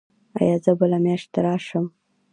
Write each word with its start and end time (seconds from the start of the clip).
ایا 0.39 0.55
زه 0.63 0.71
بله 0.79 0.97
میاشت 1.03 1.31
راشم؟ 1.43 1.85